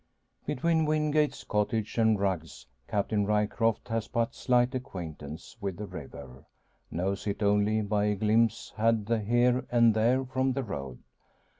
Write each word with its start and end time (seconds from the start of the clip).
Between 0.47 0.85
Wingate's 0.85 1.43
cottage 1.43 1.99
and 1.99 2.19
Rugg's 2.19 2.65
Captain 2.87 3.23
Ryecroft 3.23 3.87
has 3.89 4.07
but 4.07 4.33
slight 4.33 4.73
acquaintance 4.73 5.55
with 5.61 5.77
the 5.77 5.85
river, 5.85 6.43
knows 6.89 7.27
it 7.27 7.43
only 7.43 7.81
by 7.81 8.05
a 8.05 8.15
glimpse 8.15 8.73
had 8.77 9.07
here 9.27 9.63
and 9.69 9.93
there 9.93 10.25
from 10.25 10.53
the 10.53 10.63
road. 10.63 11.03